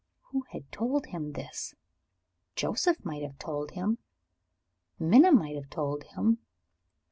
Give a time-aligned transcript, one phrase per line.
[0.31, 1.75] (Who had told him this?
[2.55, 3.99] Joseph might have told him;
[4.97, 6.39] Minna might have told him.